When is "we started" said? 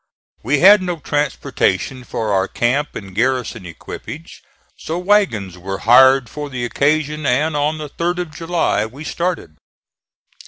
8.87-9.57